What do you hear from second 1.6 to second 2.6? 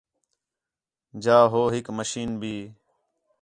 ہِک مشین بھی